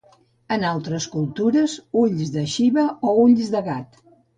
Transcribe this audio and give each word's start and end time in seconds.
En 0.55 0.65
altres 0.69 1.07
cultures: 1.17 1.77
ulls 2.07 2.35
de 2.39 2.49
Xiva 2.59 2.91
o 3.15 3.19
ulls 3.31 3.59
de 3.59 3.69
gat. 3.73 4.07